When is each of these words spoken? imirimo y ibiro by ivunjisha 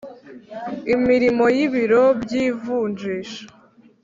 imirimo 0.95 1.45
y 1.55 1.59
ibiro 1.65 2.03
by 2.21 2.31
ivunjisha 2.45 3.43